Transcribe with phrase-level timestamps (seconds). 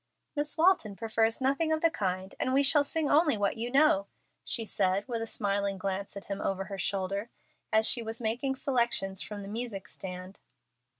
[0.35, 4.07] "Miss Walton prefers nothing of the kind, and we shall sing only what you know,"
[4.43, 7.29] she said, with a smiling glance at him over her shoulder,
[7.71, 10.39] as she was making selections from the music stand.